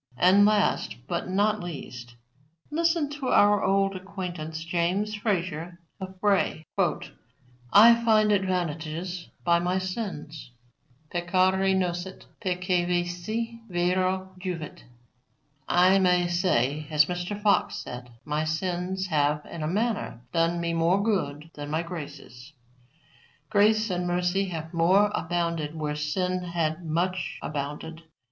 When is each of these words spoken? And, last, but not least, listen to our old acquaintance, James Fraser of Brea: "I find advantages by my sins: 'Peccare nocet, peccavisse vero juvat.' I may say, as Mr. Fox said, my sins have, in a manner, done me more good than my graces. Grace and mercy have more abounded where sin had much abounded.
And, 0.17 0.47
last, 0.47 0.95
but 1.07 1.29
not 1.29 1.59
least, 1.59 2.15
listen 2.71 3.07
to 3.11 3.27
our 3.27 3.63
old 3.63 3.95
acquaintance, 3.95 4.63
James 4.63 5.13
Fraser 5.13 5.77
of 5.99 6.19
Brea: 6.19 6.65
"I 7.71 8.03
find 8.03 8.31
advantages 8.31 9.29
by 9.43 9.59
my 9.59 9.77
sins: 9.77 10.53
'Peccare 11.11 11.75
nocet, 11.75 12.25
peccavisse 12.43 13.59
vero 13.69 14.33
juvat.' 14.39 14.85
I 15.67 15.99
may 15.99 16.27
say, 16.27 16.87
as 16.89 17.05
Mr. 17.05 17.39
Fox 17.39 17.75
said, 17.75 18.09
my 18.25 18.43
sins 18.43 19.05
have, 19.05 19.45
in 19.45 19.61
a 19.61 19.67
manner, 19.67 20.21
done 20.33 20.59
me 20.59 20.73
more 20.73 21.03
good 21.03 21.51
than 21.53 21.69
my 21.69 21.83
graces. 21.83 22.53
Grace 23.51 23.91
and 23.91 24.07
mercy 24.07 24.45
have 24.45 24.73
more 24.73 25.11
abounded 25.13 25.75
where 25.75 25.95
sin 25.95 26.41
had 26.41 26.83
much 26.83 27.37
abounded. 27.43 28.01